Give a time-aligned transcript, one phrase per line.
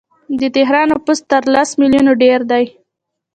[0.39, 2.65] د تهران نفوس تر لس میلیونه ډیر دی.